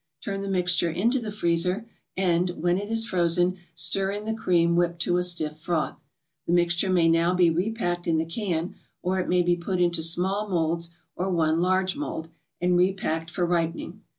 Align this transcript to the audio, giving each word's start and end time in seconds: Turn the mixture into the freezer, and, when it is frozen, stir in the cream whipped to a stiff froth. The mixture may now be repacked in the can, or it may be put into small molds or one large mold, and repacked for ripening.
Turn 0.23 0.41
the 0.41 0.49
mixture 0.49 0.89
into 0.89 1.19
the 1.19 1.31
freezer, 1.31 1.87
and, 2.17 2.49
when 2.59 2.79
it 2.79 2.89
is 2.89 3.05
frozen, 3.05 3.57
stir 3.75 4.09
in 4.09 4.25
the 4.25 4.33
cream 4.33 4.75
whipped 4.75 4.99
to 5.03 5.17
a 5.17 5.21
stiff 5.23 5.59
froth. 5.59 5.99
The 6.47 6.53
mixture 6.53 6.89
may 6.89 7.07
now 7.07 7.35
be 7.35 7.51
repacked 7.51 8.07
in 8.07 8.17
the 8.17 8.25
can, 8.25 8.73
or 9.03 9.19
it 9.19 9.29
may 9.29 9.43
be 9.43 9.55
put 9.55 9.79
into 9.79 10.01
small 10.01 10.49
molds 10.49 10.89
or 11.15 11.29
one 11.29 11.61
large 11.61 11.95
mold, 11.95 12.29
and 12.59 12.75
repacked 12.75 13.29
for 13.29 13.45
ripening. 13.45 14.01